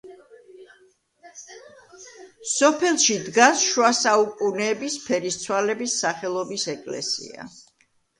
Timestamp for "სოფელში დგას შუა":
2.51-3.91